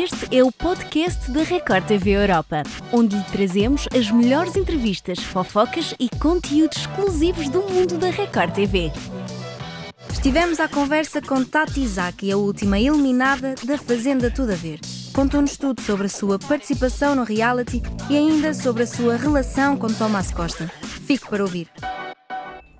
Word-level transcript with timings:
Este 0.00 0.34
é 0.34 0.42
o 0.42 0.50
podcast 0.50 1.30
da 1.30 1.42
Record 1.42 1.84
TV 1.84 2.12
Europa, 2.12 2.62
onde 2.90 3.16
lhe 3.16 3.24
trazemos 3.24 3.86
as 3.94 4.10
melhores 4.10 4.56
entrevistas, 4.56 5.18
fofocas 5.18 5.94
e 6.00 6.08
conteúdos 6.08 6.78
exclusivos 6.78 7.50
do 7.50 7.60
mundo 7.60 7.98
da 7.98 8.08
Record 8.08 8.54
TV. 8.54 8.90
Estivemos 10.10 10.58
à 10.58 10.66
conversa 10.68 11.20
com 11.20 11.44
Tati 11.44 11.86
Zaki, 11.86 12.32
a 12.32 12.38
última 12.38 12.80
eliminada 12.80 13.54
da 13.62 13.76
Fazenda 13.76 14.30
Tudo 14.30 14.52
a 14.52 14.56
Ver. 14.56 14.80
Contou-nos 15.12 15.58
tudo 15.58 15.82
sobre 15.82 16.06
a 16.06 16.08
sua 16.08 16.38
participação 16.38 17.14
no 17.14 17.22
reality 17.22 17.82
e 18.08 18.16
ainda 18.16 18.54
sobre 18.54 18.84
a 18.84 18.86
sua 18.86 19.16
relação 19.16 19.76
com 19.76 19.88
Tomás 19.88 20.30
Costa. 20.30 20.66
Fique 21.06 21.28
para 21.28 21.42
ouvir. 21.42 21.68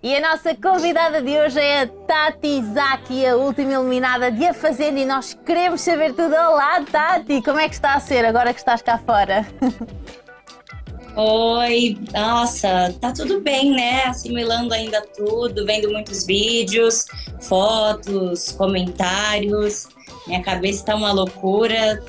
E 0.02 0.16
a 0.16 0.20
nossa 0.30 0.54
convidada 0.54 1.20
de 1.20 1.36
hoje 1.38 1.60
é 1.60 1.82
a 1.82 1.86
Tati 1.86 2.64
Zaki, 2.72 3.26
a 3.26 3.36
última 3.36 3.74
eliminada 3.74 4.32
de 4.32 4.46
A 4.46 4.54
Fazenda, 4.54 4.98
e 4.98 5.04
nós 5.04 5.38
queremos 5.44 5.82
saber 5.82 6.14
tudo. 6.14 6.34
Olá, 6.34 6.82
Tati, 6.90 7.42
como 7.42 7.58
é 7.58 7.68
que 7.68 7.74
está 7.74 7.92
a 7.92 8.00
ser 8.00 8.24
agora 8.24 8.54
que 8.54 8.60
estás 8.60 8.80
cá 8.80 8.96
fora? 8.96 9.46
Oi, 11.14 11.98
nossa, 12.14 12.94
tá 12.98 13.12
tudo 13.12 13.42
bem, 13.42 13.72
né? 13.72 14.04
Assimilando 14.04 14.72
ainda 14.72 15.02
tudo, 15.02 15.66
vendo 15.66 15.92
muitos 15.92 16.24
vídeos, 16.24 17.04
fotos, 17.38 18.52
comentários. 18.52 19.86
Minha 20.26 20.42
cabeça 20.42 20.86
tá 20.86 20.96
uma 20.96 21.12
loucura, 21.12 22.02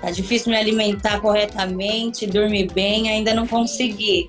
tá 0.00 0.12
difícil 0.12 0.52
me 0.52 0.58
alimentar 0.58 1.20
corretamente, 1.20 2.24
dormir 2.24 2.72
bem, 2.72 3.10
ainda 3.10 3.34
não 3.34 3.48
consegui 3.48 4.28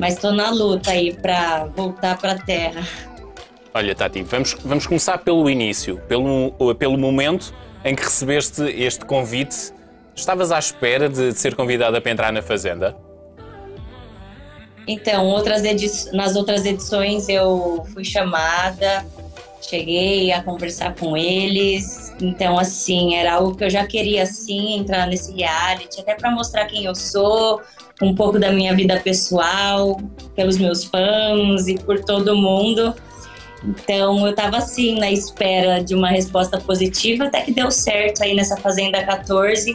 mas 0.00 0.14
estou 0.14 0.32
na 0.32 0.50
luta 0.50 0.90
aí 0.90 1.12
para 1.12 1.66
voltar 1.66 2.16
para 2.18 2.32
a 2.32 2.38
Terra. 2.38 2.82
Olha, 3.74 3.94
Tati, 3.94 4.22
vamos, 4.22 4.56
vamos 4.64 4.86
começar 4.86 5.18
pelo 5.18 5.48
início, 5.48 6.00
pelo, 6.08 6.74
pelo 6.74 6.98
momento 6.98 7.54
em 7.84 7.94
que 7.94 8.02
recebeste 8.02 8.62
este 8.62 9.04
convite. 9.04 9.72
Estavas 10.16 10.50
à 10.50 10.58
espera 10.58 11.08
de, 11.08 11.32
de 11.32 11.38
ser 11.38 11.54
convidada 11.54 12.00
para 12.00 12.10
entrar 12.10 12.32
na 12.32 12.42
Fazenda? 12.42 12.96
Então, 14.88 15.26
outras 15.26 15.62
nas 16.12 16.34
outras 16.34 16.64
edições 16.64 17.28
eu 17.28 17.86
fui 17.92 18.04
chamada, 18.04 19.06
cheguei 19.60 20.32
a 20.32 20.42
conversar 20.42 20.94
com 20.94 21.16
eles. 21.16 22.12
Então, 22.20 22.58
assim, 22.58 23.14
era 23.14 23.34
algo 23.34 23.54
que 23.54 23.64
eu 23.64 23.70
já 23.70 23.86
queria, 23.86 24.22
assim, 24.22 24.78
entrar 24.78 25.06
nesse 25.06 25.32
reality, 25.32 26.00
até 26.00 26.14
para 26.14 26.30
mostrar 26.30 26.66
quem 26.66 26.84
eu 26.84 26.94
sou, 26.94 27.60
um 28.02 28.14
pouco 28.14 28.38
da 28.38 28.50
minha 28.50 28.74
vida 28.74 28.98
pessoal, 29.00 30.00
pelos 30.34 30.56
meus 30.56 30.84
fãs 30.84 31.68
e 31.68 31.78
por 31.78 32.02
todo 32.02 32.34
mundo. 32.34 32.94
Então 33.62 34.24
eu 34.24 34.30
estava 34.30 34.56
assim 34.56 34.98
na 34.98 35.10
espera 35.10 35.84
de 35.84 35.94
uma 35.94 36.08
resposta 36.08 36.58
positiva, 36.58 37.24
até 37.24 37.42
que 37.42 37.52
deu 37.52 37.70
certo 37.70 38.22
aí 38.22 38.34
nessa 38.34 38.56
Fazenda 38.56 39.04
14. 39.04 39.74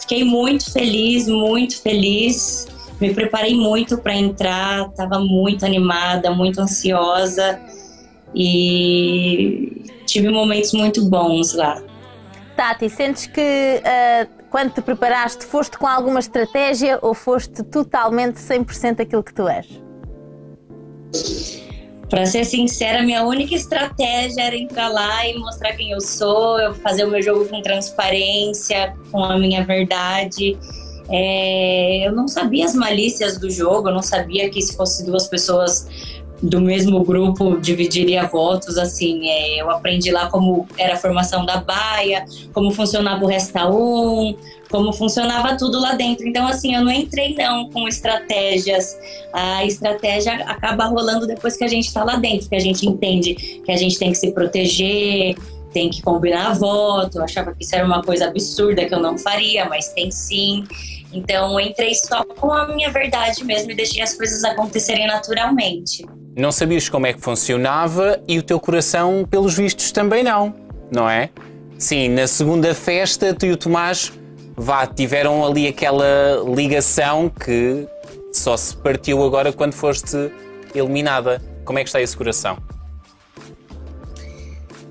Fiquei 0.00 0.24
muito 0.24 0.72
feliz, 0.72 1.28
muito 1.28 1.80
feliz. 1.80 2.66
Me 3.00 3.14
preparei 3.14 3.54
muito 3.54 3.96
para 3.98 4.16
entrar, 4.16 4.88
estava 4.88 5.20
muito 5.20 5.64
animada, 5.64 6.32
muito 6.32 6.60
ansiosa 6.60 7.60
e 8.34 9.82
tive 10.06 10.28
momentos 10.28 10.72
muito 10.72 11.04
bons 11.04 11.54
lá. 11.54 11.82
Tati, 12.56 12.88
sentes 12.90 13.26
que 13.26 13.40
uh, 13.40 14.40
quando 14.50 14.72
te 14.72 14.82
preparaste, 14.82 15.44
foste 15.44 15.78
com 15.78 15.86
alguma 15.86 16.18
estratégia 16.18 16.98
ou 17.00 17.14
foste 17.14 17.62
totalmente 17.62 18.36
100% 18.36 19.00
aquilo 19.00 19.22
que 19.22 19.32
tu 19.32 19.48
és? 19.48 19.66
Para 22.10 22.26
ser 22.26 22.44
sincera, 22.44 23.02
minha 23.02 23.24
única 23.24 23.54
estratégia 23.54 24.42
era 24.42 24.56
entrar 24.56 24.88
lá 24.88 25.26
e 25.28 25.38
mostrar 25.38 25.72
quem 25.74 25.92
eu 25.92 26.00
sou, 26.00 26.58
eu 26.58 26.74
fazer 26.74 27.04
o 27.04 27.10
meu 27.10 27.22
jogo 27.22 27.46
com 27.48 27.62
transparência, 27.62 28.96
com 29.12 29.24
a 29.24 29.38
minha 29.38 29.64
verdade. 29.64 30.58
É, 31.08 32.06
eu 32.06 32.12
não 32.12 32.26
sabia 32.26 32.64
as 32.64 32.74
malícias 32.74 33.38
do 33.38 33.48
jogo, 33.48 33.88
eu 33.88 33.94
não 33.94 34.02
sabia 34.02 34.50
que 34.50 34.60
se 34.60 34.76
fosse 34.76 35.06
duas 35.06 35.28
pessoas 35.28 35.86
do 36.42 36.60
mesmo 36.60 37.04
grupo 37.04 37.58
dividiria 37.60 38.26
votos, 38.26 38.78
assim, 38.78 39.28
é, 39.28 39.60
eu 39.60 39.70
aprendi 39.70 40.10
lá 40.10 40.30
como 40.30 40.66
era 40.78 40.94
a 40.94 40.96
formação 40.96 41.44
da 41.44 41.58
baia, 41.58 42.24
como 42.52 42.70
funcionava 42.70 43.22
o 43.24 43.26
Resta 43.26 43.68
1, 43.68 44.36
como 44.70 44.92
funcionava 44.92 45.56
tudo 45.56 45.78
lá 45.78 45.94
dentro. 45.94 46.26
Então, 46.26 46.46
assim, 46.46 46.74
eu 46.74 46.84
não 46.84 46.92
entrei 46.92 47.34
não 47.34 47.68
com 47.70 47.86
estratégias. 47.86 48.96
A 49.32 49.64
estratégia 49.66 50.34
acaba 50.46 50.86
rolando 50.86 51.26
depois 51.26 51.56
que 51.56 51.64
a 51.64 51.68
gente 51.68 51.88
está 51.88 52.04
lá 52.04 52.16
dentro, 52.16 52.48
que 52.48 52.56
a 52.56 52.60
gente 52.60 52.88
entende 52.88 53.34
que 53.34 53.70
a 53.70 53.76
gente 53.76 53.98
tem 53.98 54.12
que 54.12 54.18
se 54.18 54.32
proteger, 54.32 55.36
tem 55.72 55.90
que 55.90 56.00
combinar 56.00 56.54
voto. 56.54 57.18
Eu 57.18 57.24
achava 57.24 57.52
que 57.54 57.64
isso 57.64 57.74
era 57.74 57.84
uma 57.84 58.02
coisa 58.02 58.28
absurda 58.28 58.86
que 58.86 58.94
eu 58.94 59.00
não 59.00 59.18
faria, 59.18 59.68
mas 59.68 59.92
tem 59.92 60.10
sim. 60.10 60.64
Então, 61.12 61.58
entrei 61.58 61.94
só 61.94 62.24
com 62.24 62.52
a 62.52 62.68
minha 62.68 62.90
verdade 62.90 63.44
mesmo 63.44 63.72
e 63.72 63.74
deixei 63.74 64.00
as 64.00 64.14
coisas 64.14 64.44
acontecerem 64.44 65.06
naturalmente. 65.06 66.06
Não 66.40 66.50
sabias 66.50 66.88
como 66.88 67.06
é 67.06 67.12
que 67.12 67.20
funcionava 67.20 68.18
e 68.26 68.38
o 68.38 68.42
teu 68.42 68.58
coração, 68.58 69.26
pelos 69.30 69.54
vistos, 69.54 69.92
também 69.92 70.24
não, 70.24 70.54
não 70.90 71.08
é? 71.08 71.28
Sim, 71.76 72.08
na 72.08 72.26
segunda 72.26 72.74
festa, 72.74 73.34
tu 73.34 73.44
e 73.44 73.52
o 73.52 73.58
Tomás 73.58 74.10
vá, 74.56 74.86
tiveram 74.86 75.44
ali 75.44 75.68
aquela 75.68 76.42
ligação 76.56 77.28
que 77.28 77.86
só 78.32 78.56
se 78.56 78.74
partiu 78.74 79.22
agora 79.22 79.52
quando 79.52 79.74
foste 79.74 80.32
eliminada. 80.74 81.42
Como 81.62 81.78
é 81.78 81.82
que 81.82 81.90
está 81.90 82.00
esse 82.00 82.16
coração? 82.16 82.56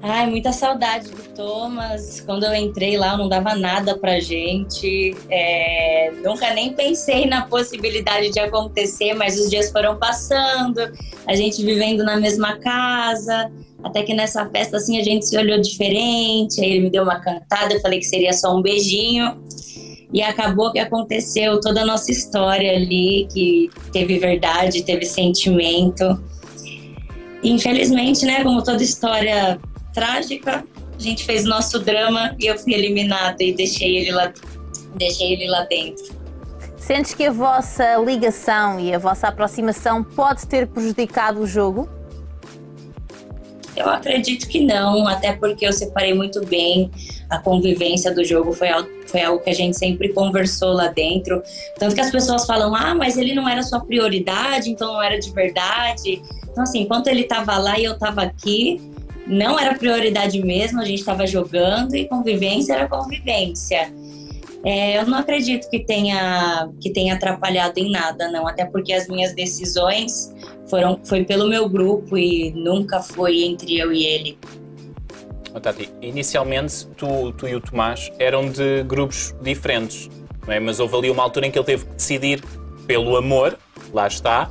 Ai, 0.01 0.29
muita 0.29 0.53
saudade 0.53 1.09
do 1.09 1.21
Thomas. 1.35 2.21
Quando 2.21 2.45
eu 2.45 2.55
entrei 2.55 2.97
lá, 2.97 3.17
não 3.17 3.27
dava 3.27 3.53
nada 3.53 3.97
pra 3.97 4.19
gente. 4.19 5.13
É, 5.29 6.11
nunca 6.23 6.53
nem 6.53 6.73
pensei 6.73 7.25
na 7.25 7.41
possibilidade 7.41 8.29
de 8.29 8.39
acontecer, 8.39 9.13
mas 9.13 9.37
os 9.37 9.49
dias 9.49 9.69
foram 9.71 9.97
passando, 9.97 10.79
a 11.27 11.35
gente 11.35 11.63
vivendo 11.63 12.03
na 12.03 12.17
mesma 12.17 12.57
casa. 12.59 13.51
Até 13.83 14.03
que 14.03 14.13
nessa 14.13 14.45
festa, 14.49 14.77
assim, 14.77 14.97
a 14.99 15.03
gente 15.03 15.25
se 15.25 15.37
olhou 15.37 15.59
diferente. 15.59 16.61
Aí 16.61 16.71
ele 16.71 16.81
me 16.81 16.89
deu 16.89 17.03
uma 17.03 17.19
cantada, 17.19 17.73
eu 17.73 17.81
falei 17.81 17.99
que 17.99 18.05
seria 18.05 18.31
só 18.31 18.55
um 18.55 18.61
beijinho. 18.61 19.37
E 20.13 20.21
acabou 20.21 20.71
que 20.71 20.79
aconteceu 20.79 21.59
toda 21.59 21.81
a 21.81 21.85
nossa 21.85 22.09
história 22.09 22.71
ali, 22.71 23.27
que 23.31 23.69
teve 23.91 24.17
verdade, 24.17 24.81
teve 24.81 25.05
sentimento. 25.05 26.23
Infelizmente, 27.43 28.25
né, 28.25 28.43
como 28.43 28.63
toda 28.63 28.81
história 28.81 29.59
trágica. 29.93 30.63
A 30.97 31.01
gente 31.01 31.23
fez 31.23 31.45
nosso 31.45 31.79
drama 31.79 32.35
e 32.39 32.47
eu 32.47 32.57
fui 32.57 32.73
eliminada 32.73 33.41
e 33.43 33.53
deixei 33.53 33.97
ele 33.97 34.11
lá, 34.11 34.33
deixei 34.95 35.33
ele 35.33 35.47
lá 35.47 35.63
dentro. 35.65 36.19
Sentes 36.77 37.13
que 37.13 37.25
a 37.25 37.31
vossa 37.31 37.97
ligação 37.97 38.79
e 38.79 38.93
a 38.93 38.97
vossa 38.97 39.27
aproximação 39.27 40.03
pode 40.03 40.47
ter 40.47 40.67
prejudicado 40.67 41.41
o 41.41 41.47
jogo? 41.47 41.87
Eu 43.75 43.87
acredito 43.87 44.47
que 44.47 44.59
não, 44.59 45.07
até 45.07 45.33
porque 45.33 45.65
eu 45.65 45.71
separei 45.71 46.13
muito 46.13 46.45
bem 46.45 46.91
a 47.29 47.37
convivência 47.37 48.13
do 48.13 48.25
jogo, 48.25 48.51
foi 48.51 48.69
algo, 48.69 48.89
foi 49.05 49.21
algo 49.21 49.41
que 49.41 49.49
a 49.49 49.53
gente 49.53 49.77
sempre 49.77 50.09
conversou 50.09 50.73
lá 50.73 50.87
dentro. 50.87 51.41
Tanto 51.77 51.95
que 51.95 52.01
as 52.01 52.11
pessoas 52.11 52.45
falam, 52.45 52.75
ah, 52.75 52.95
mas 52.95 53.17
ele 53.17 53.33
não 53.33 53.47
era 53.47 53.61
sua 53.61 53.79
prioridade, 53.79 54.69
então 54.69 54.93
não 54.93 55.01
era 55.01 55.17
de 55.19 55.31
verdade. 55.31 56.21
Então, 56.49 56.63
assim, 56.63 56.81
enquanto 56.81 57.07
ele 57.07 57.21
estava 57.21 57.57
lá 57.57 57.79
e 57.79 57.85
eu 57.85 57.93
estava 57.93 58.23
aqui, 58.23 58.81
não 59.29 59.59
era 59.59 59.75
prioridade 59.75 60.41
mesmo, 60.41 60.81
a 60.81 60.85
gente 60.85 60.99
estava 60.99 61.27
jogando 61.27 61.95
e 61.95 62.07
convivência 62.07 62.73
era 62.73 62.89
convivência. 62.89 63.93
É, 64.65 64.99
eu 64.99 65.05
não 65.05 65.19
acredito 65.19 65.69
que 65.69 65.79
tenha, 65.79 66.67
que 66.81 66.89
tenha 66.89 67.13
atrapalhado 67.13 67.77
em 67.77 67.91
nada, 67.91 68.29
não, 68.29 68.45
até 68.45 68.65
porque 68.65 68.91
as 68.91 69.07
minhas 69.07 69.33
decisões 69.33 70.33
foram 70.67 70.99
foi 71.05 71.23
pelo 71.23 71.47
meu 71.47 71.69
grupo 71.69 72.17
e 72.17 72.51
nunca 72.51 73.01
foi 73.01 73.43
entre 73.43 73.77
eu 73.77 73.93
e 73.93 74.03
ele. 74.03 74.37
Oh, 75.53 75.59
Tati, 75.59 75.89
inicialmente 76.01 76.87
tu, 76.97 77.31
tu 77.33 77.47
e 77.47 77.55
o 77.55 77.61
Tomás 77.61 78.11
eram 78.19 78.49
de 78.49 78.83
grupos 78.83 79.33
diferentes, 79.41 80.09
é? 80.47 80.59
mas 80.59 80.79
houve 80.79 80.95
ali 80.95 81.09
uma 81.09 81.23
altura 81.23 81.47
em 81.47 81.51
que 81.51 81.57
ele 81.57 81.65
teve 81.65 81.85
que 81.85 81.93
decidir 81.93 82.43
pelo 82.85 83.15
amor, 83.15 83.57
lá 83.93 84.07
está, 84.07 84.49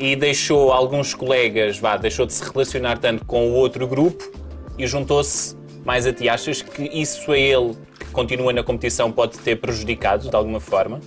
e 0.00 0.16
deixou 0.16 0.72
alguns 0.72 1.12
colegas, 1.12 1.78
vá, 1.78 1.98
deixou 1.98 2.24
de 2.24 2.32
se 2.32 2.42
relacionar 2.42 2.96
tanto 2.96 3.22
com 3.26 3.50
o 3.50 3.52
outro 3.52 3.86
grupo 3.86 4.32
e 4.78 4.86
juntou-se 4.86 5.54
mais 5.84 6.06
a 6.06 6.12
ti. 6.12 6.26
Achas 6.26 6.62
que 6.62 6.84
isso 6.84 7.30
a 7.30 7.38
ele, 7.38 7.76
que 7.98 8.06
continua 8.06 8.50
na 8.50 8.62
competição, 8.62 9.12
pode 9.12 9.38
ter 9.40 9.56
prejudicado 9.56 10.30
de 10.30 10.34
alguma 10.34 10.58
forma? 10.58 11.00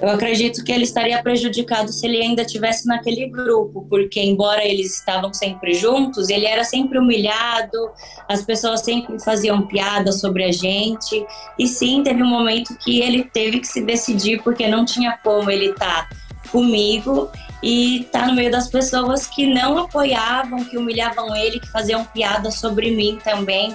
Eu 0.00 0.08
acredito 0.08 0.64
que 0.64 0.72
ele 0.72 0.84
estaria 0.84 1.20
prejudicado 1.22 1.92
se 1.92 2.06
ele 2.06 2.22
ainda 2.22 2.42
tivesse 2.42 2.86
naquele 2.86 3.26
grupo, 3.28 3.84
porque 3.90 4.20
embora 4.22 4.64
eles 4.64 4.96
estavam 4.96 5.34
sempre 5.34 5.74
juntos, 5.74 6.30
ele 6.30 6.46
era 6.46 6.64
sempre 6.64 6.98
humilhado, 6.98 7.90
as 8.28 8.42
pessoas 8.42 8.80
sempre 8.80 9.22
faziam 9.22 9.66
piada 9.66 10.10
sobre 10.10 10.44
a 10.44 10.52
gente. 10.52 11.26
E 11.58 11.66
sim, 11.66 12.02
teve 12.02 12.22
um 12.22 12.28
momento 12.28 12.78
que 12.78 13.00
ele 13.00 13.24
teve 13.24 13.58
que 13.58 13.66
se 13.66 13.82
decidir 13.82 14.40
porque 14.42 14.68
não 14.68 14.86
tinha 14.86 15.18
como 15.22 15.50
ele 15.50 15.70
estar 15.70 16.08
tá 16.08 16.27
comigo 16.50 17.30
e 17.62 18.06
tá 18.12 18.26
no 18.26 18.34
meio 18.34 18.50
das 18.50 18.68
pessoas 18.68 19.26
que 19.26 19.46
não 19.46 19.78
apoiavam, 19.78 20.64
que 20.64 20.76
humilhavam 20.76 21.34
ele, 21.34 21.60
que 21.60 21.70
faziam 21.70 22.04
piada 22.04 22.50
sobre 22.50 22.90
mim 22.90 23.18
também. 23.22 23.74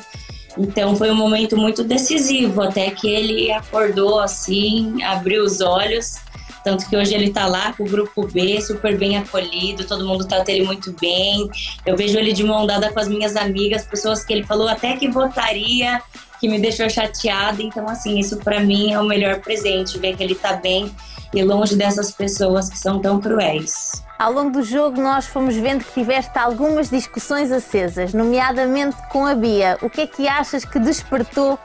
Então 0.57 0.95
foi 0.95 1.09
um 1.09 1.15
momento 1.15 1.57
muito 1.57 1.83
decisivo, 1.83 2.61
até 2.61 2.91
que 2.91 3.07
ele 3.07 3.51
acordou 3.51 4.19
assim, 4.19 5.01
abriu 5.03 5.43
os 5.43 5.61
olhos. 5.61 6.15
Tanto 6.63 6.87
que 6.87 6.95
hoje 6.95 7.13
ele 7.13 7.25
está 7.25 7.45
lá 7.45 7.73
com 7.73 7.83
o 7.83 7.89
grupo 7.89 8.25
B, 8.25 8.61
super 8.61 8.97
bem 8.97 9.17
acolhido, 9.17 9.85
todo 9.85 10.07
mundo 10.07 10.25
trata 10.25 10.49
ele 10.49 10.63
muito 10.63 10.95
bem. 11.01 11.49
Eu 11.85 11.97
vejo 11.97 12.17
ele 12.17 12.31
de 12.31 12.43
mão 12.43 12.65
dada 12.65 12.89
com 12.89 12.99
as 12.99 13.09
minhas 13.09 13.35
amigas, 13.35 13.85
pessoas 13.85 14.23
que 14.23 14.31
ele 14.31 14.43
falou 14.43 14.69
até 14.69 14.95
que 14.95 15.09
votaria, 15.09 16.01
que 16.39 16.47
me 16.47 16.59
deixou 16.59 16.89
chateada. 16.89 17.61
Então, 17.61 17.89
assim, 17.89 18.17
isso 18.17 18.37
para 18.37 18.61
mim 18.61 18.93
é 18.93 18.99
o 18.99 19.03
melhor 19.03 19.41
presente, 19.41 19.99
ver 19.99 20.15
que 20.15 20.23
ele 20.23 20.33
está 20.33 20.53
bem 20.53 20.89
e 21.33 21.43
longe 21.43 21.75
dessas 21.75 22.11
pessoas 22.11 22.69
que 22.69 22.77
são 22.77 22.99
tão 22.99 23.19
cruéis. 23.19 24.03
Ao 24.19 24.31
longo 24.31 24.51
do 24.51 24.63
jogo, 24.63 25.01
nós 25.01 25.25
fomos 25.25 25.55
vendo 25.55 25.83
que 25.83 25.93
tiveste 25.93 26.37
algumas 26.37 26.89
discussões 26.89 27.51
acesas, 27.51 28.13
nomeadamente 28.13 28.95
com 29.09 29.25
a 29.25 29.35
Bia. 29.35 29.77
O 29.81 29.89
que 29.89 30.01
é 30.01 30.07
que 30.07 30.27
achas 30.27 30.63
que 30.63 30.79
despertou 30.79 31.55
uh, 31.55 31.59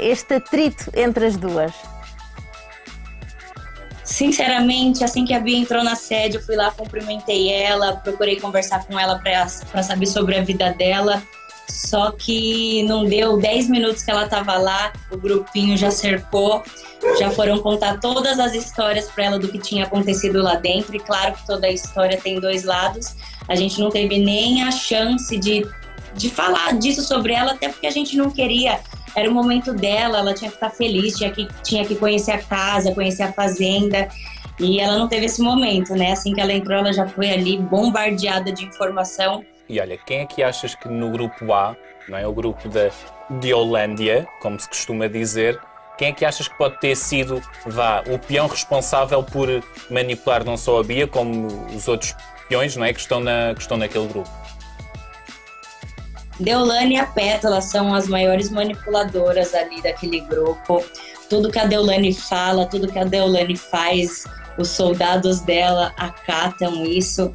este 0.00 0.34
atrito 0.34 0.90
entre 0.94 1.26
as 1.26 1.36
duas? 1.36 1.72
Sinceramente, 4.04 5.02
assim 5.02 5.24
que 5.24 5.32
a 5.32 5.40
Bia 5.40 5.56
entrou 5.56 5.82
na 5.82 5.96
sede, 5.96 6.36
eu 6.36 6.42
fui 6.42 6.56
lá, 6.56 6.70
cumprimentei 6.70 7.50
ela, 7.50 7.96
procurei 7.96 8.38
conversar 8.38 8.84
com 8.84 8.98
ela 8.98 9.18
para 9.18 9.82
saber 9.82 10.06
sobre 10.06 10.36
a 10.36 10.42
vida 10.42 10.72
dela. 10.74 11.22
Só 11.68 12.10
que 12.10 12.82
não 12.84 13.04
deu 13.04 13.36
10 13.36 13.68
minutos 13.68 14.02
que 14.02 14.10
ela 14.10 14.24
estava 14.24 14.56
lá, 14.56 14.92
o 15.10 15.16
grupinho 15.16 15.76
já 15.76 15.90
cercou, 15.90 16.62
já 17.18 17.30
foram 17.30 17.58
contar 17.58 18.00
todas 18.00 18.38
as 18.38 18.54
histórias 18.54 19.10
para 19.10 19.24
ela 19.24 19.38
do 19.38 19.48
que 19.48 19.58
tinha 19.58 19.84
acontecido 19.84 20.42
lá 20.42 20.56
dentro. 20.56 20.94
E 20.94 21.00
claro 21.00 21.34
que 21.34 21.46
toda 21.46 21.66
a 21.66 21.70
história 21.70 22.18
tem 22.20 22.40
dois 22.40 22.64
lados. 22.64 23.14
A 23.48 23.54
gente 23.54 23.80
não 23.80 23.90
teve 23.90 24.18
nem 24.18 24.62
a 24.62 24.70
chance 24.70 25.36
de, 25.38 25.66
de 26.14 26.30
falar 26.30 26.78
disso 26.78 27.02
sobre 27.02 27.32
ela, 27.32 27.52
até 27.52 27.68
porque 27.68 27.86
a 27.86 27.90
gente 27.90 28.16
não 28.16 28.30
queria. 28.30 28.80
Era 29.14 29.30
o 29.30 29.32
momento 29.32 29.72
dela, 29.72 30.18
ela 30.18 30.34
tinha 30.34 30.50
que 30.50 30.56
estar 30.56 30.70
feliz, 30.70 31.16
tinha 31.16 31.30
que, 31.30 31.48
tinha 31.62 31.84
que 31.84 31.94
conhecer 31.94 32.32
a 32.32 32.42
casa, 32.42 32.92
conhecer 32.92 33.22
a 33.22 33.32
fazenda. 33.32 34.08
E 34.58 34.80
ela 34.80 34.98
não 34.98 35.08
teve 35.08 35.26
esse 35.26 35.40
momento, 35.40 35.94
né? 35.94 36.12
Assim 36.12 36.34
que 36.34 36.40
ela 36.40 36.52
entrou, 36.52 36.78
ela 36.78 36.92
já 36.92 37.06
foi 37.06 37.30
ali 37.30 37.56
bombardeada 37.58 38.52
de 38.52 38.64
informação 38.64 39.44
e 39.68 39.80
olha, 39.80 39.98
quem 39.98 40.20
é 40.20 40.26
que 40.26 40.42
achas 40.42 40.74
que 40.74 40.88
no 40.88 41.10
grupo 41.10 41.52
A, 41.52 41.76
não 42.08 42.18
é 42.18 42.26
o 42.26 42.32
grupo 42.32 42.68
da 42.68 42.90
Diolândia, 43.40 44.26
como 44.40 44.58
se 44.58 44.68
costuma 44.68 45.06
dizer, 45.06 45.58
quem 45.96 46.08
é 46.08 46.12
que 46.12 46.24
achas 46.24 46.48
que 46.48 46.58
pode 46.58 46.78
ter 46.80 46.96
sido, 46.96 47.40
vá, 47.66 48.02
o 48.08 48.18
peão 48.18 48.46
responsável 48.46 49.22
por 49.22 49.48
manipular 49.90 50.44
não 50.44 50.56
só 50.56 50.80
a 50.80 50.82
Bia, 50.82 51.06
como 51.06 51.46
os 51.74 51.86
outros 51.86 52.14
peões, 52.48 52.76
não 52.76 52.84
é, 52.84 52.92
que 52.92 53.00
estão, 53.00 53.20
na, 53.20 53.54
que 53.54 53.60
estão 53.60 53.76
naquele 53.76 54.08
grupo? 54.08 54.28
Deolane 56.38 56.96
e 56.96 56.98
a 56.98 57.06
Pétala 57.06 57.60
são 57.60 57.94
as 57.94 58.08
maiores 58.08 58.50
manipuladoras 58.50 59.54
ali 59.54 59.80
daquele 59.80 60.20
grupo. 60.20 60.84
Tudo 61.30 61.50
que 61.50 61.58
a 61.58 61.64
Deolane 61.64 62.12
fala, 62.12 62.66
tudo 62.66 62.90
que 62.90 62.98
a 62.98 63.04
Deolane 63.04 63.56
faz, 63.56 64.24
os 64.58 64.68
soldados 64.68 65.40
dela 65.40 65.92
acatam 65.96 66.84
isso. 66.84 67.32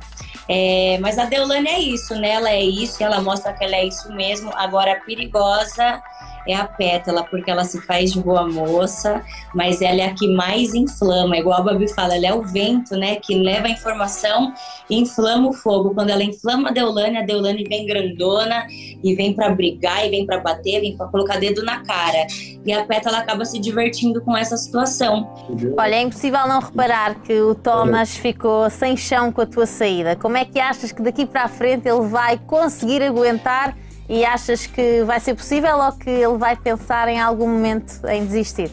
É, 0.50 0.98
mas 1.00 1.20
a 1.20 1.26
Deolane 1.26 1.68
é 1.68 1.80
isso, 1.80 2.16
né? 2.16 2.32
Ela 2.32 2.50
é 2.50 2.64
isso, 2.64 3.04
ela 3.04 3.22
mostra 3.22 3.54
que 3.54 3.64
ela 3.64 3.76
é 3.76 3.86
isso 3.86 4.12
mesmo. 4.12 4.52
Agora, 4.56 5.00
perigosa 5.06 6.02
é 6.48 6.56
a 6.56 6.66
pétala, 6.66 7.24
porque 7.24 7.50
ela 7.50 7.64
se 7.64 7.82
faz 7.82 8.14
de 8.14 8.22
boa 8.22 8.48
moça, 8.48 9.24
mas 9.54 9.82
ela 9.82 10.02
é 10.02 10.06
a 10.06 10.14
que 10.14 10.28
mais 10.28 10.74
inflama. 10.74 11.38
Igual 11.38 11.60
a 11.60 11.64
Babi 11.64 11.88
fala, 11.94 12.16
ela 12.16 12.28
é 12.28 12.34
o 12.34 12.44
vento, 12.44 12.96
né? 12.96 13.16
Que 13.18 13.36
leva 13.36 13.68
a 13.68 13.70
informação 13.70 14.54
e 14.90 15.00
inflama 15.00 15.50
o 15.50 15.54
fogo. 15.54 15.94
Quando 15.94 16.10
ela 16.10 16.24
inflama 16.24 16.70
a 16.70 16.72
Deolane, 16.72 17.18
a 17.18 17.22
Deolane 17.22 17.64
vem 17.64 17.86
grandona 17.86 18.66
e 19.04 19.16
vem 19.16 19.34
para 19.34 19.50
brigar, 19.50 20.06
e 20.06 20.10
vem 20.10 20.26
para 20.26 20.40
bater, 20.40 20.82
vem 20.82 20.96
para 20.96 21.08
colocar 21.08 21.40
dedo 21.40 21.64
na 21.64 21.84
cara. 21.84 22.28
E 22.66 22.72
a 22.72 22.86
pétala 22.86 23.20
acaba 23.20 23.46
se 23.46 23.60
divertindo 23.60 24.22
com 24.22 24.36
essa 24.36 24.58
situação. 24.58 25.34
Olha, 25.78 25.96
é 25.96 26.02
impossível 26.02 26.48
não 26.48 26.60
reparar 26.60 27.16
que 27.22 27.40
o 27.40 27.56
Thomas 27.56 28.16
ficou 28.16 28.70
sem 28.70 28.96
chão 28.96 29.32
com 29.32 29.42
a 29.42 29.46
tua 29.46 29.66
saída. 29.66 30.16
Como 30.16 30.38
é 30.38 30.46
que 30.46 30.60
achas 30.60 30.92
que 30.92 31.02
daqui 31.02 31.26
para 31.26 31.44
a 31.44 31.48
frente 31.48 31.88
ele 31.88 32.02
vai 32.02 32.38
conseguir 32.38 33.02
aguentar? 33.04 33.76
E 34.10 34.26
achas 34.26 34.66
que 34.66 35.04
vai 35.04 35.20
ser 35.20 35.36
possível 35.36 35.78
ou 35.78 35.92
que 35.92 36.10
ele 36.10 36.38
vai 36.38 36.56
pensar 36.56 37.08
em 37.08 37.20
algum 37.20 37.48
momento 37.48 38.06
em 38.08 38.26
desistir? 38.26 38.72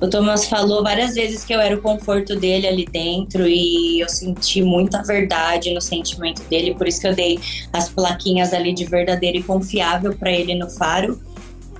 O 0.00 0.08
Thomas 0.08 0.46
falou 0.46 0.82
várias 0.82 1.14
vezes 1.14 1.44
que 1.44 1.52
eu 1.52 1.60
era 1.60 1.76
o 1.76 1.80
conforto 1.80 2.34
dele 2.34 2.66
ali 2.66 2.86
dentro 2.86 3.46
e 3.46 4.00
eu 4.00 4.08
senti 4.08 4.62
muita 4.62 5.02
verdade 5.02 5.72
no 5.74 5.80
sentimento 5.80 6.42
dele, 6.44 6.74
por 6.74 6.88
isso 6.88 7.02
que 7.02 7.06
eu 7.06 7.14
dei 7.14 7.38
as 7.70 7.90
plaquinhas 7.90 8.54
ali 8.54 8.72
de 8.72 8.86
verdadeiro 8.86 9.36
e 9.36 9.42
confiável 9.42 10.16
para 10.16 10.32
ele 10.32 10.54
no 10.54 10.70
faro 10.70 11.20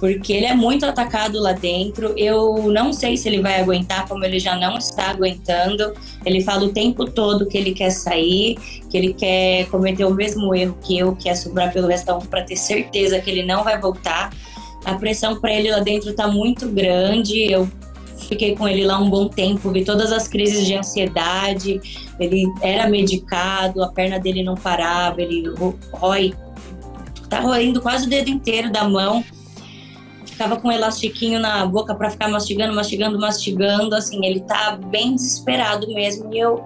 porque 0.00 0.32
ele 0.32 0.47
é 0.47 0.55
muito 0.55 0.87
atacado 0.87 1.38
lá 1.38 1.52
dentro. 1.52 2.14
Eu 2.17 2.73
não 2.73 2.91
sei 2.91 3.19
se 3.19 3.29
ele 3.29 3.43
vai 3.43 3.61
aguentar, 3.61 4.08
como 4.08 4.25
ele 4.25 4.38
já 4.38 4.56
não 4.56 4.79
está 4.79 5.11
aguentando. 5.11 5.93
Ele 6.25 6.41
fala 6.41 6.64
o 6.64 6.73
tempo 6.73 7.05
todo 7.05 7.47
que 7.47 7.58
ele 7.58 7.73
quer 7.73 7.91
sair, 7.91 8.56
que 8.88 8.97
ele 8.97 9.12
quer 9.12 9.67
cometer 9.67 10.06
o 10.06 10.14
mesmo 10.14 10.55
erro 10.55 10.76
que 10.82 10.99
eu, 10.99 11.14
que 11.14 11.29
é 11.29 11.35
sobrar 11.35 11.70
pelo 11.70 11.87
restaurante 11.87 12.29
para 12.29 12.43
ter 12.43 12.56
certeza 12.56 13.20
que 13.20 13.31
ele 13.31 13.43
não 13.43 13.62
vai 13.62 13.79
voltar. 13.79 14.32
A 14.87 14.94
pressão 14.94 15.38
para 15.38 15.52
ele 15.52 15.70
lá 15.70 15.81
dentro 15.81 16.11
está 16.11 16.26
muito 16.26 16.67
grande. 16.70 17.52
Eu 17.52 17.70
fiquei 18.26 18.56
com 18.56 18.67
ele 18.67 18.87
lá 18.87 18.99
um 18.99 19.11
bom 19.11 19.29
tempo, 19.29 19.70
vi 19.70 19.85
todas 19.85 20.12
as 20.12 20.26
crises 20.26 20.67
de 20.67 20.75
ansiedade. 20.75 21.79
Ele 22.19 22.50
era 22.62 22.88
medicado, 22.88 23.82
a 23.82 23.93
perna 23.93 24.19
dele 24.19 24.43
não 24.43 24.55
parava, 24.55 25.20
ele 25.20 25.44
rói, 25.93 26.32
tá 27.29 27.41
roendo 27.41 27.82
quase 27.82 28.06
o 28.06 28.08
dedo 28.08 28.31
inteiro 28.31 28.73
da 28.73 28.88
mão 28.88 29.23
ficava 30.40 30.56
com 30.56 30.69
um 30.69 30.72
elastiquinho 30.72 31.38
na 31.38 31.66
boca 31.66 31.94
para 31.94 32.08
ficar 32.08 32.26
mastigando, 32.26 32.75
mastigando, 32.75 33.20
mastigando. 33.20 33.94
Assim, 33.94 34.25
ele 34.25 34.40
tá 34.40 34.78
bem 34.87 35.14
desesperado 35.14 35.87
mesmo. 35.92 36.32
E 36.32 36.38
eu, 36.38 36.64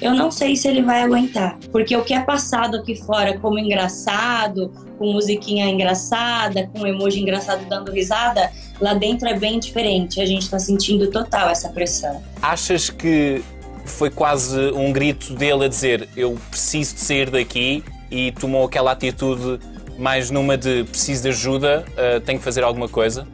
eu 0.00 0.14
não 0.14 0.30
sei 0.30 0.56
se 0.56 0.66
ele 0.66 0.80
vai 0.80 1.02
aguentar. 1.02 1.58
Porque 1.70 1.94
o 1.94 2.02
que 2.02 2.14
é 2.14 2.20
passado 2.20 2.78
aqui 2.78 2.96
fora 2.96 3.38
como 3.38 3.58
engraçado, 3.58 4.72
com 4.96 5.12
musiquinha 5.12 5.66
engraçada, 5.66 6.70
com 6.72 6.86
emoji 6.86 7.20
engraçado 7.20 7.68
dando 7.68 7.92
risada, 7.92 8.50
lá 8.80 8.94
dentro 8.94 9.28
é 9.28 9.38
bem 9.38 9.60
diferente. 9.60 10.18
A 10.18 10.24
gente 10.24 10.48
tá 10.48 10.58
sentindo 10.58 11.10
total 11.10 11.50
essa 11.50 11.68
pressão. 11.68 12.22
Achas 12.40 12.88
que 12.88 13.44
foi 13.84 14.08
quase 14.08 14.58
um 14.72 14.94
grito 14.94 15.34
dele 15.34 15.66
a 15.66 15.68
dizer: 15.68 16.08
Eu 16.16 16.38
preciso 16.48 16.94
de 16.94 17.00
sair 17.00 17.28
daqui? 17.28 17.84
E 18.10 18.32
tomou 18.32 18.64
aquela 18.64 18.92
atitude 18.92 19.60
mais 20.00 20.30
numa 20.30 20.56
de 20.56 20.82
preciso 20.84 21.22
de 21.22 21.28
ajuda, 21.28 21.84
uh, 21.90 22.20
tenho 22.22 22.38
que 22.38 22.44
fazer 22.44 22.64
alguma 22.64 22.88
coisa? 22.88 23.26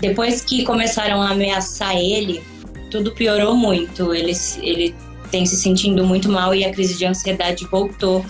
Depois 0.00 0.40
que 0.40 0.64
começaram 0.64 1.20
a 1.20 1.30
ameaçar 1.30 1.94
ele, 1.94 2.42
tudo 2.90 3.12
piorou 3.12 3.54
muito. 3.54 4.14
Ele, 4.14 4.32
ele 4.62 4.94
tem 5.30 5.44
se 5.44 5.56
sentindo 5.56 6.04
muito 6.04 6.30
mal 6.30 6.54
e 6.54 6.64
a 6.64 6.72
crise 6.72 6.96
de 6.96 7.04
ansiedade 7.04 7.66
voltou. 7.66 8.24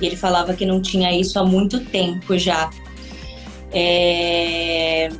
E 0.00 0.06
ele 0.06 0.16
falava 0.16 0.54
que 0.54 0.66
não 0.66 0.82
tinha 0.82 1.12
isso 1.16 1.38
há 1.38 1.44
muito 1.44 1.78
tempo 1.80 2.36
já. 2.36 2.70
É... 3.72 5.10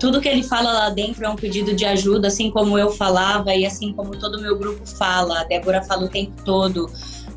Tudo 0.00 0.20
que 0.20 0.28
ele 0.28 0.42
fala 0.42 0.72
lá 0.72 0.90
dentro 0.90 1.24
é 1.24 1.28
um 1.28 1.36
pedido 1.36 1.74
de 1.74 1.84
ajuda, 1.84 2.28
assim 2.28 2.50
como 2.50 2.78
eu 2.78 2.90
falava 2.90 3.54
e 3.54 3.64
assim 3.64 3.92
como 3.92 4.16
todo 4.18 4.38
o 4.38 4.42
meu 4.42 4.58
grupo 4.58 4.84
fala. 4.86 5.40
A 5.40 5.44
Débora 5.44 5.82
fala 5.82 6.06
o 6.06 6.08
tempo 6.08 6.32
todo 6.44 6.90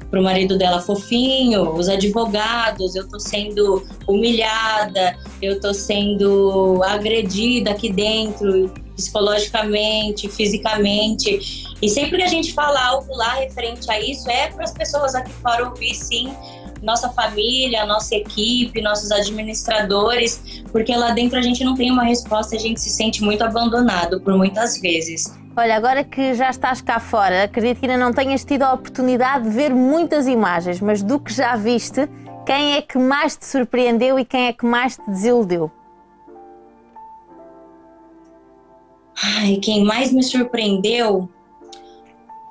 pro 0.09 0.23
marido 0.23 0.57
dela 0.57 0.81
fofinho, 0.81 1.73
os 1.75 1.87
advogados, 1.87 2.95
eu 2.95 3.07
tô 3.07 3.19
sendo 3.19 3.85
humilhada, 4.07 5.17
eu 5.41 5.59
tô 5.59 5.73
sendo 5.73 6.81
agredida 6.83 7.71
aqui 7.71 7.91
dentro, 7.91 8.71
psicologicamente, 8.95 10.27
fisicamente. 10.27 11.65
E 11.81 11.89
sempre 11.89 12.17
que 12.17 12.23
a 12.23 12.27
gente 12.27 12.53
fala 12.53 12.83
algo 12.87 13.15
lá 13.15 13.35
referente 13.35 13.89
a 13.89 13.99
isso, 13.99 14.29
é 14.29 14.47
para 14.47 14.63
as 14.63 14.73
pessoas 14.73 15.15
aqui 15.15 15.31
fora 15.31 15.69
ouvir 15.69 15.93
sim 15.93 16.29
nossa 16.81 17.09
família, 17.09 17.85
nossa 17.85 18.15
equipe, 18.15 18.81
nossos 18.81 19.11
administradores, 19.11 20.63
porque 20.71 20.95
lá 20.95 21.11
dentro 21.11 21.37
a 21.37 21.41
gente 21.41 21.63
não 21.63 21.75
tem 21.75 21.91
uma 21.91 22.03
resposta, 22.03 22.55
a 22.55 22.59
gente 22.59 22.79
se 22.79 22.89
sente 22.89 23.23
muito 23.23 23.43
abandonado 23.43 24.19
por 24.21 24.33
muitas 24.35 24.79
vezes. 24.79 25.37
Olha, 25.55 25.75
agora 25.75 26.03
que 26.03 26.33
já 26.33 26.49
estás 26.49 26.81
cá 26.81 26.99
fora, 26.99 27.43
acredito 27.43 27.79
que 27.79 27.85
ainda 27.85 27.97
não 27.97 28.13
tenhas 28.13 28.45
tido 28.45 28.63
a 28.63 28.73
oportunidade 28.73 29.43
de 29.43 29.49
ver 29.49 29.73
muitas 29.73 30.27
imagens, 30.27 30.79
mas 30.79 31.03
do 31.03 31.19
que 31.19 31.33
já 31.33 31.55
viste, 31.55 32.07
quem 32.45 32.75
é 32.75 32.81
que 32.81 32.97
mais 32.97 33.35
te 33.35 33.45
surpreendeu 33.45 34.17
e 34.17 34.25
quem 34.25 34.47
é 34.47 34.53
que 34.53 34.65
mais 34.65 34.95
te 34.95 35.09
desiludiu? 35.09 35.71
Ai, 39.21 39.57
quem 39.57 39.83
mais 39.83 40.13
me 40.13 40.23
surpreendeu? 40.23 41.29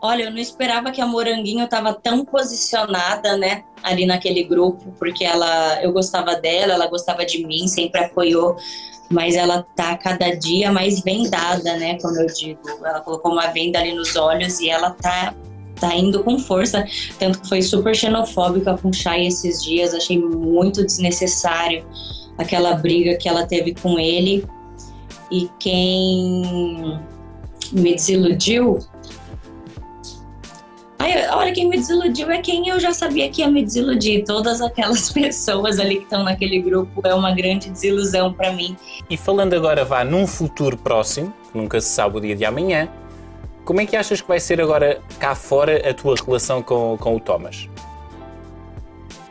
Olha, 0.00 0.24
eu 0.24 0.30
não 0.30 0.38
esperava 0.38 0.90
que 0.90 1.00
a 1.00 1.06
Moranguinho 1.06 1.64
estava 1.64 1.92
tão 1.92 2.24
posicionada, 2.24 3.36
né, 3.36 3.64
ali 3.82 4.06
naquele 4.06 4.44
grupo, 4.44 4.92
porque 4.98 5.24
ela, 5.24 5.82
eu 5.82 5.92
gostava 5.92 6.36
dela, 6.36 6.74
ela 6.74 6.86
gostava 6.86 7.24
de 7.24 7.44
mim, 7.44 7.66
sempre 7.66 8.04
apoiou 8.04 8.56
mas 9.10 9.36
ela 9.36 9.66
tá 9.74 9.96
cada 9.96 10.36
dia 10.36 10.70
mais 10.70 11.00
vendada, 11.00 11.78
né? 11.78 11.98
Como 11.98 12.14
eu 12.20 12.26
digo, 12.26 12.60
ela 12.84 13.00
colocou 13.00 13.32
uma 13.32 13.46
venda 13.46 13.78
ali 13.78 13.94
nos 13.94 14.16
olhos 14.16 14.60
e 14.60 14.68
ela 14.68 14.90
tá 14.90 15.34
tá 15.80 15.94
indo 15.94 16.24
com 16.24 16.38
força, 16.38 16.84
tanto 17.18 17.40
que 17.40 17.48
foi 17.48 17.62
super 17.62 17.94
xenofóbica 17.94 18.76
com 18.76 18.92
Chay 18.92 19.28
esses 19.28 19.62
dias, 19.62 19.94
achei 19.94 20.20
muito 20.20 20.84
desnecessário 20.84 21.86
aquela 22.36 22.74
briga 22.74 23.16
que 23.16 23.28
ela 23.28 23.46
teve 23.46 23.74
com 23.74 23.98
ele. 23.98 24.44
E 25.30 25.48
quem 25.58 26.98
me 27.72 27.94
desiludiu. 27.94 28.78
Ai, 31.08 31.26
olha, 31.30 31.52
quem 31.52 31.66
me 31.68 31.78
desiludiu 31.78 32.30
é 32.30 32.38
quem 32.38 32.68
eu 32.68 32.78
já 32.78 32.92
sabia 32.92 33.30
que 33.30 33.40
ia 33.40 33.48
me 33.48 33.64
desiludir. 33.64 34.24
Todas 34.24 34.60
aquelas 34.60 35.08
pessoas 35.12 35.80
ali 35.80 35.96
que 35.96 36.02
estão 36.02 36.22
naquele 36.22 36.60
grupo 36.60 37.00
é 37.06 37.14
uma 37.14 37.32
grande 37.32 37.70
desilusão 37.70 38.32
para 38.32 38.52
mim. 38.52 38.76
E 39.08 39.16
falando 39.16 39.54
agora, 39.54 39.86
vá 39.86 40.04
num 40.04 40.26
futuro 40.26 40.76
próximo, 40.76 41.32
nunca 41.54 41.80
se 41.80 41.88
sabe 41.88 42.18
o 42.18 42.20
dia 42.20 42.36
de 42.36 42.44
amanhã, 42.44 42.90
como 43.64 43.80
é 43.80 43.86
que 43.86 43.96
achas 43.96 44.20
que 44.20 44.28
vai 44.28 44.38
ser 44.38 44.60
agora 44.60 45.00
cá 45.18 45.34
fora 45.34 45.88
a 45.88 45.94
tua 45.94 46.14
relação 46.14 46.62
com, 46.62 46.96
com 46.98 47.16
o 47.16 47.20
Thomas? 47.20 47.68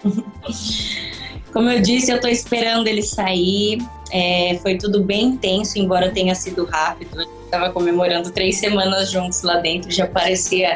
Como 1.53 1.71
eu 1.71 1.81
disse, 1.81 2.11
eu 2.11 2.19
tô 2.19 2.27
esperando 2.27 2.87
ele 2.87 3.01
sair. 3.01 3.79
É, 4.11 4.59
foi 4.61 4.77
tudo 4.77 5.01
bem 5.01 5.23
intenso, 5.29 5.79
embora 5.79 6.11
tenha 6.11 6.35
sido 6.35 6.65
rápido. 6.65 7.21
Estava 7.45 7.71
comemorando 7.71 8.29
três 8.31 8.57
semanas 8.57 9.09
juntos 9.09 9.41
lá 9.41 9.57
dentro, 9.57 9.89
já 9.89 10.05
parecia 10.05 10.75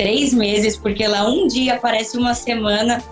três 0.00 0.32
meses, 0.32 0.78
porque 0.78 1.06
lá 1.06 1.28
um 1.28 1.46
dia 1.46 1.76
parece 1.76 2.16
uma 2.16 2.32
semana. 2.32 3.04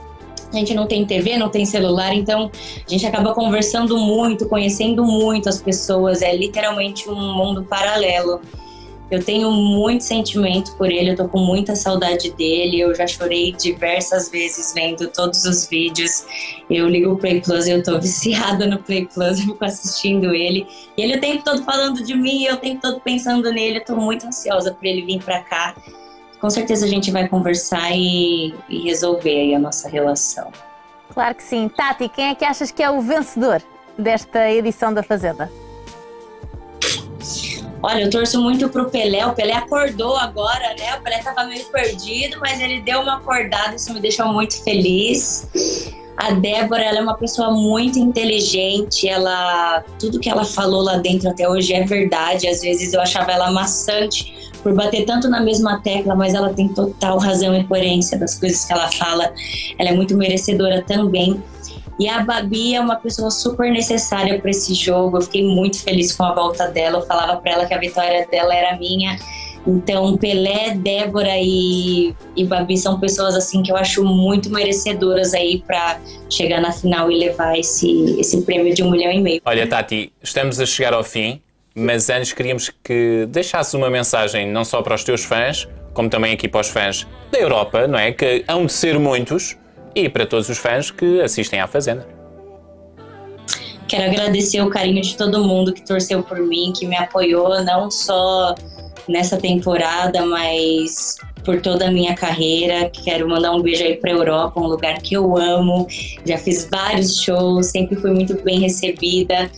A 0.50 0.56
gente 0.56 0.72
não 0.72 0.86
tem 0.86 1.04
TV, 1.04 1.36
não 1.36 1.50
tem 1.50 1.66
celular, 1.66 2.14
então 2.14 2.50
a 2.86 2.90
gente 2.90 3.04
acaba 3.04 3.34
conversando 3.34 3.98
muito, 3.98 4.48
conhecendo 4.48 5.04
muito 5.04 5.50
as 5.50 5.60
pessoas. 5.60 6.22
É 6.22 6.34
literalmente 6.34 7.10
um 7.10 7.34
mundo 7.34 7.62
paralelo. 7.62 8.40
Eu 9.10 9.22
tenho 9.22 9.50
muito 9.50 10.02
sentimento 10.02 10.74
por 10.76 10.90
ele, 10.90 11.10
eu 11.10 11.16
tô 11.16 11.28
com 11.28 11.40
muita 11.40 11.76
saudade 11.76 12.30
dele. 12.32 12.80
Eu 12.80 12.94
já 12.94 13.06
chorei 13.06 13.52
diversas 13.52 14.30
vezes 14.30 14.72
vendo 14.72 15.08
todos 15.08 15.44
os 15.44 15.68
vídeos. 15.68 16.24
Eu 16.70 16.88
ligo 16.88 17.12
o 17.12 17.18
Play 17.18 17.42
Plus, 17.42 17.66
eu 17.66 17.82
tô 17.82 18.00
viciada 18.00 18.66
no 18.66 18.78
Play 18.78 19.06
Plus, 19.12 19.40
eu 19.40 19.44
fico 19.48 19.62
assistindo 19.62 20.34
ele. 20.34 20.66
E 20.96 21.02
ele 21.02 21.18
o 21.18 21.20
tempo 21.20 21.44
todo 21.44 21.62
falando 21.64 22.02
de 22.02 22.14
mim, 22.14 22.44
eu 22.44 22.54
o 22.54 22.58
tempo 22.58 22.80
todo 22.80 22.98
pensando 23.00 23.52
nele. 23.52 23.76
Eu 23.76 23.84
tô 23.84 23.94
muito 23.94 24.26
ansiosa 24.26 24.72
por 24.72 24.86
ele 24.86 25.02
vir 25.02 25.22
para 25.22 25.42
cá. 25.42 25.74
Com 26.40 26.50
certeza 26.50 26.86
a 26.86 26.88
gente 26.88 27.10
vai 27.10 27.28
conversar 27.28 27.90
e, 27.92 28.54
e 28.68 28.80
resolver 28.82 29.54
a 29.54 29.58
nossa 29.58 29.88
relação. 29.88 30.52
Claro 31.12 31.34
que 31.34 31.42
sim. 31.42 31.68
Tati, 31.68 32.08
quem 32.08 32.26
é 32.26 32.34
que 32.34 32.44
achas 32.44 32.70
que 32.70 32.82
é 32.82 32.90
o 32.90 33.00
vencedor 33.00 33.62
desta 33.98 34.50
edição 34.50 34.94
da 34.94 35.02
Fazenda? 35.02 35.50
Olha, 37.82 38.02
eu 38.02 38.10
torço 38.10 38.40
muito 38.40 38.68
pro 38.68 38.90
Pelé. 38.90 39.24
O 39.26 39.34
Pelé 39.34 39.52
acordou 39.52 40.16
agora, 40.16 40.74
né? 40.78 40.96
O 40.96 41.02
Pelé 41.02 41.18
tava 41.18 41.44
meio 41.44 41.64
perdido, 41.66 42.38
mas 42.40 42.60
ele 42.60 42.80
deu 42.80 43.00
uma 43.00 43.16
acordada, 43.16 43.76
isso 43.76 43.92
me 43.92 44.00
deixou 44.00 44.26
muito 44.28 44.62
feliz. 44.62 45.92
A 46.16 46.32
Débora, 46.32 46.82
ela 46.82 46.98
é 46.98 47.00
uma 47.00 47.16
pessoa 47.16 47.52
muito 47.52 47.96
inteligente, 47.96 49.08
ela 49.08 49.84
tudo 50.00 50.18
que 50.18 50.28
ela 50.28 50.44
falou 50.44 50.82
lá 50.82 50.96
dentro 50.96 51.28
até 51.28 51.48
hoje 51.48 51.72
é 51.72 51.84
verdade. 51.84 52.48
Às 52.48 52.60
vezes 52.60 52.92
eu 52.92 53.00
achava 53.00 53.30
ela 53.30 53.52
maçante 53.52 54.47
por 54.68 54.74
bater 54.74 55.06
tanto 55.06 55.28
na 55.28 55.40
mesma 55.40 55.80
tecla, 55.80 56.14
mas 56.14 56.34
ela 56.34 56.52
tem 56.52 56.68
total 56.68 57.16
razão 57.18 57.56
e 57.58 57.64
coerência 57.64 58.18
das 58.18 58.38
coisas 58.38 58.66
que 58.66 58.72
ela 58.72 58.92
fala. 58.92 59.32
Ela 59.78 59.88
é 59.88 59.92
muito 59.94 60.14
merecedora 60.14 60.82
também. 60.82 61.42
E 61.98 62.06
a 62.06 62.20
Babi 62.20 62.74
é 62.74 62.80
uma 62.80 62.96
pessoa 62.96 63.30
super 63.30 63.72
necessária 63.72 64.38
para 64.38 64.50
esse 64.50 64.74
jogo. 64.74 65.16
Eu 65.16 65.22
fiquei 65.22 65.42
muito 65.42 65.82
feliz 65.82 66.14
com 66.14 66.22
a 66.22 66.34
volta 66.34 66.68
dela. 66.68 66.98
Eu 66.98 67.06
falava 67.06 67.40
para 67.40 67.52
ela 67.52 67.66
que 67.66 67.72
a 67.72 67.78
vitória 67.78 68.26
dela 68.30 68.54
era 68.54 68.78
minha. 68.78 69.18
Então, 69.66 70.16
Pelé, 70.18 70.74
Débora 70.74 71.36
e, 71.38 72.14
e 72.36 72.44
Babi 72.44 72.76
são 72.76 73.00
pessoas 73.00 73.34
assim 73.34 73.62
que 73.62 73.72
eu 73.72 73.76
acho 73.76 74.04
muito 74.04 74.50
merecedoras 74.50 75.32
aí 75.32 75.62
para 75.66 75.98
chegar 76.28 76.60
na 76.60 76.72
final 76.72 77.10
e 77.10 77.18
levar 77.18 77.58
esse, 77.58 78.20
esse 78.20 78.42
prêmio 78.42 78.74
de 78.74 78.82
um 78.82 78.90
milhão 78.90 79.10
e 79.10 79.20
meio. 79.20 79.40
Olha, 79.44 79.66
Tati, 79.66 80.12
estamos 80.22 80.60
a 80.60 80.66
chegar 80.66 80.94
ao 80.94 81.02
fim, 81.02 81.40
mas 81.78 82.10
antes 82.10 82.32
queríamos 82.32 82.70
que 82.82 83.26
deixasses 83.28 83.72
uma 83.74 83.88
mensagem 83.88 84.50
não 84.50 84.64
só 84.64 84.82
para 84.82 84.94
os 84.94 85.04
teus 85.04 85.24
fãs, 85.24 85.68
como 85.94 86.10
também 86.10 86.32
aqui 86.32 86.48
para 86.48 86.60
os 86.60 86.68
fãs 86.68 87.06
da 87.30 87.38
Europa, 87.38 87.86
não 87.86 87.98
é? 87.98 88.12
Que 88.12 88.44
hão 88.48 88.66
de 88.66 88.72
ser 88.72 88.98
muitos 88.98 89.56
e 89.94 90.08
para 90.08 90.26
todos 90.26 90.48
os 90.48 90.58
fãs 90.58 90.90
que 90.90 91.20
assistem 91.20 91.60
à 91.60 91.66
Fazenda. 91.66 92.06
Quero 93.86 94.10
agradecer 94.10 94.60
o 94.60 94.68
carinho 94.68 95.00
de 95.00 95.16
todo 95.16 95.42
mundo 95.42 95.72
que 95.72 95.80
torceu 95.80 96.22
por 96.22 96.38
mim, 96.38 96.72
que 96.78 96.86
me 96.86 96.96
apoiou, 96.96 97.64
não 97.64 97.90
só 97.90 98.54
nessa 99.08 99.38
temporada, 99.38 100.26
mas 100.26 101.16
por 101.42 101.62
toda 101.62 101.88
a 101.88 101.90
minha 101.90 102.14
carreira. 102.14 102.90
Quero 102.90 103.26
mandar 103.26 103.52
um 103.52 103.62
beijo 103.62 103.82
aí 103.82 103.96
para 103.96 104.10
Europa, 104.10 104.60
um 104.60 104.66
lugar 104.66 105.00
que 105.00 105.14
eu 105.14 105.36
amo. 105.38 105.86
Já 106.24 106.36
fiz 106.36 106.68
vários 106.70 107.18
shows, 107.18 107.68
sempre 107.68 107.96
fui 107.96 108.10
muito 108.10 108.34
bem 108.42 108.60
recebida. 108.60 109.50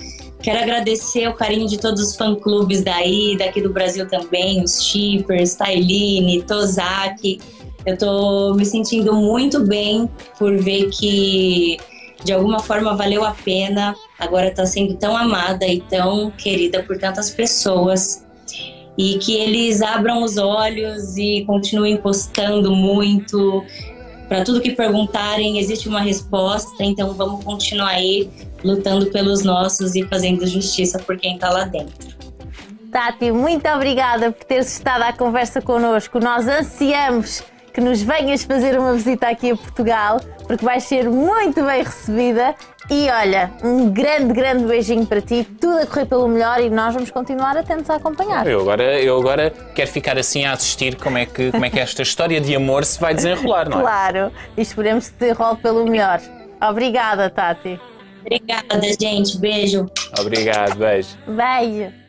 Quero 0.42 0.58
agradecer 0.58 1.28
o 1.28 1.34
carinho 1.34 1.68
de 1.68 1.78
todos 1.78 2.02
os 2.02 2.16
fã-clubes 2.16 2.82
daí, 2.82 3.36
daqui 3.36 3.60
do 3.60 3.70
Brasil 3.70 4.08
também, 4.08 4.62
os 4.62 4.82
Shippers, 4.82 5.54
Tailine, 5.54 6.42
Tozaki 6.42 7.38
eu 7.86 7.96
tô 7.96 8.54
me 8.54 8.64
sentindo 8.64 9.14
muito 9.14 9.64
bem 9.64 10.08
por 10.38 10.56
ver 10.58 10.90
que 10.90 11.78
de 12.22 12.32
alguma 12.32 12.58
forma 12.60 12.94
valeu 12.94 13.24
a 13.24 13.32
pena. 13.32 13.94
Agora 14.18 14.50
tá 14.50 14.66
sendo 14.66 14.94
tão 14.96 15.16
amada 15.16 15.66
e 15.66 15.80
tão 15.80 16.30
querida 16.30 16.82
por 16.82 16.98
tantas 16.98 17.30
pessoas. 17.30 18.26
E 18.98 19.18
que 19.18 19.34
eles 19.34 19.80
abram 19.80 20.22
os 20.22 20.36
olhos 20.36 21.16
e 21.16 21.44
continuem 21.46 21.96
postando 21.96 22.70
muito. 22.70 23.64
Para 24.28 24.44
tudo 24.44 24.60
que 24.60 24.72
perguntarem, 24.72 25.58
existe 25.58 25.88
uma 25.88 26.00
resposta, 26.00 26.84
então 26.84 27.14
vamos 27.14 27.42
continuar 27.42 27.88
aí 27.88 28.28
lutando 28.64 29.06
pelos 29.06 29.42
nossos 29.42 29.94
e 29.94 30.02
fazendo 30.04 30.46
justiça 30.46 30.98
por 30.98 31.16
quem 31.16 31.34
está 31.34 31.50
lá 31.50 31.64
dentro. 31.64 32.20
Tati, 32.90 33.30
muito 33.30 33.68
obrigada 33.68 34.32
por 34.32 34.44
teres 34.44 34.72
estado 34.72 35.02
à 35.02 35.12
conversa 35.12 35.62
connosco. 35.62 36.18
Nós 36.18 36.48
ansiamos 36.48 37.42
que 37.72 37.80
nos 37.80 38.02
venhas 38.02 38.42
fazer 38.42 38.78
uma 38.78 38.94
visita 38.94 39.28
aqui 39.28 39.52
a 39.52 39.56
Portugal, 39.56 40.20
porque 40.46 40.64
vais 40.64 40.82
ser 40.82 41.08
muito 41.08 41.64
bem 41.64 41.82
recebida. 41.82 42.54
E 42.90 43.08
olha, 43.08 43.52
um 43.62 43.88
grande, 43.88 44.32
grande 44.34 44.64
beijinho 44.64 45.06
para 45.06 45.20
ti, 45.20 45.46
tudo 45.60 45.78
a 45.78 45.86
correr 45.86 46.06
pelo 46.06 46.26
melhor 46.26 46.60
e 46.60 46.68
nós 46.68 46.92
vamos 46.92 47.10
continuar 47.10 47.56
atentos 47.56 47.88
a 47.88 47.94
acompanhar. 47.94 48.44
Eu 48.48 48.60
agora, 48.60 49.00
eu 49.00 49.16
agora 49.16 49.52
quero 49.72 49.88
ficar 49.88 50.18
assim 50.18 50.44
a 50.44 50.52
assistir 50.52 50.96
como 50.96 51.16
é, 51.16 51.24
que, 51.24 51.52
como 51.52 51.64
é 51.64 51.70
que 51.70 51.78
esta 51.78 52.02
história 52.02 52.40
de 52.40 52.56
amor 52.56 52.84
se 52.84 53.00
vai 53.00 53.14
desenrolar, 53.14 53.68
não 53.68 53.78
é? 53.78 53.82
Claro, 53.82 54.32
e 54.56 54.60
esperemos 54.60 55.04
que 55.04 55.12
se 55.12 55.20
desenrole 55.20 55.58
pelo 55.58 55.84
melhor. 55.84 56.20
Obrigada, 56.60 57.30
Tati. 57.30 57.80
Obrigada, 58.20 58.80
gente. 59.00 59.38
Beijo. 59.38 59.86
Obrigado, 60.18 60.76
beijo. 60.76 61.16
Beijo. 61.26 61.99